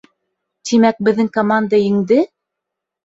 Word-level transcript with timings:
Тимәк, 0.69 1.03
беҙҙең 1.09 1.29
команда 1.37 1.81
еңде? 1.85 2.21